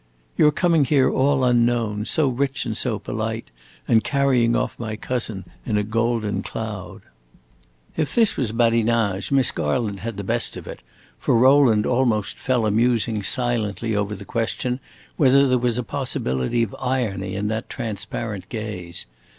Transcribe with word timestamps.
"Your 0.35 0.51
coming 0.51 0.85
here 0.85 1.11
all 1.11 1.43
unknown, 1.43 2.05
so 2.05 2.27
rich 2.27 2.65
and 2.65 2.75
so 2.75 2.97
polite, 2.97 3.51
and 3.87 4.03
carrying 4.03 4.57
off 4.57 4.73
my 4.79 4.95
cousin 4.95 5.45
in 5.63 5.77
a 5.77 5.83
golden 5.83 6.41
cloud." 6.41 7.03
If 7.95 8.15
this 8.15 8.35
was 8.35 8.51
badinage 8.51 9.31
Miss 9.31 9.51
Garland 9.51 9.99
had 9.99 10.17
the 10.17 10.23
best 10.23 10.57
of 10.57 10.65
it, 10.65 10.79
for 11.19 11.37
Rowland 11.37 11.85
almost 11.85 12.39
fell 12.39 12.65
a 12.65 12.71
musing 12.71 13.21
silently 13.21 13.95
over 13.95 14.15
the 14.15 14.25
question 14.25 14.79
whether 15.17 15.47
there 15.47 15.59
was 15.59 15.77
a 15.77 15.83
possibility 15.83 16.63
of 16.63 16.75
irony 16.79 17.35
in 17.35 17.47
that 17.49 17.69
transparent 17.69 18.49
gaze. 18.49 19.05